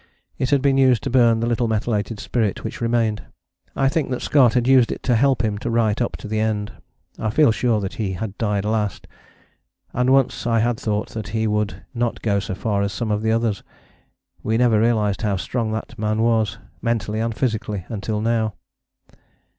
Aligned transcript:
It 0.39 0.49
had 0.49 0.63
been 0.63 0.79
used 0.79 1.03
to 1.03 1.11
burn 1.11 1.41
the 1.41 1.45
little 1.47 1.67
methylated 1.67 2.19
spirit 2.19 2.63
which 2.63 2.81
remained. 2.81 3.21
I 3.75 3.87
think 3.87 4.09
that 4.09 4.23
Scott 4.23 4.55
had 4.55 4.67
used 4.67 4.91
it 4.91 5.03
to 5.03 5.15
help 5.15 5.43
him 5.45 5.59
to 5.59 5.69
write 5.69 6.01
up 6.01 6.17
to 6.17 6.27
the 6.27 6.39
end. 6.39 6.71
I 7.19 7.29
feel 7.29 7.51
sure 7.51 7.79
that 7.81 7.93
he 8.01 8.13
had 8.13 8.35
died 8.39 8.65
last 8.65 9.05
and 9.93 10.09
once 10.09 10.47
I 10.47 10.57
had 10.57 10.79
thought 10.79 11.09
that 11.09 11.27
he 11.37 11.45
would 11.45 11.83
not 11.93 12.23
go 12.23 12.39
so 12.39 12.55
far 12.55 12.81
as 12.81 12.91
some 12.91 13.11
of 13.11 13.21
the 13.21 13.31
others. 13.31 13.61
We 14.41 14.57
never 14.57 14.79
realized 14.79 15.21
how 15.21 15.35
strong 15.37 15.71
that 15.73 15.99
man 15.99 16.23
was, 16.23 16.57
mentally 16.81 17.19
and 17.19 17.35
physically, 17.37 17.85
until 17.87 18.21
now. 18.21 18.55